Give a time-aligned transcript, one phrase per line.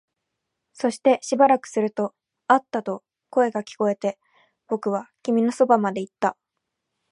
[0.73, 2.15] そしてしばらくすると、
[2.47, 4.17] あったと声が聞こえて、
[4.67, 6.35] 僕は君のそばまで行った